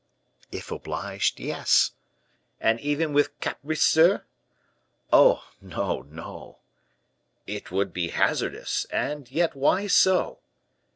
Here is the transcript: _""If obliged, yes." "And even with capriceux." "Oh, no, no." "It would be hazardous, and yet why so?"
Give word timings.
_""If 0.57 0.71
obliged, 0.71 1.39
yes." 1.39 1.91
"And 2.59 2.79
even 2.79 3.13
with 3.13 3.39
capriceux." 3.39 4.23
"Oh, 5.13 5.47
no, 5.61 6.01
no." 6.01 6.57
"It 7.45 7.69
would 7.69 7.93
be 7.93 8.07
hazardous, 8.07 8.85
and 8.85 9.29
yet 9.29 9.53
why 9.55 9.85
so?" 9.85 10.39